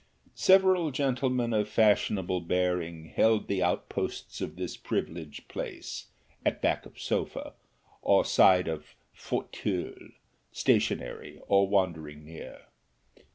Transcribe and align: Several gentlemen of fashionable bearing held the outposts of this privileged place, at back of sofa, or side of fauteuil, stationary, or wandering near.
Several 0.33 0.89
gentlemen 0.89 1.53
of 1.53 1.69
fashionable 1.69 2.39
bearing 2.41 3.09
held 3.15 3.45
the 3.47 3.61
outposts 3.61 4.41
of 4.41 4.55
this 4.55 4.75
privileged 4.75 5.47
place, 5.47 6.07
at 6.43 6.59
back 6.59 6.87
of 6.87 6.99
sofa, 6.99 7.53
or 8.01 8.25
side 8.25 8.67
of 8.67 8.95
fauteuil, 9.13 9.93
stationary, 10.51 11.39
or 11.47 11.67
wandering 11.67 12.25
near. 12.25 12.61